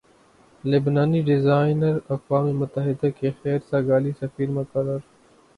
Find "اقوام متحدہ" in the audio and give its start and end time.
2.09-3.09